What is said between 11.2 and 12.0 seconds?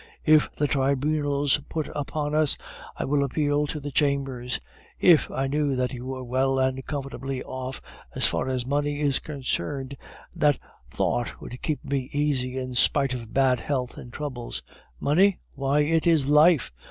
would keep